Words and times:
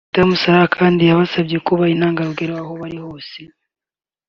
Madamu 0.09 0.33
Sarah 0.41 0.71
kandi 0.77 1.01
yabasabye 1.03 1.57
kuba 1.67 1.83
intagarugero 1.93 2.53
aho 2.61 2.71
bari 2.81 2.99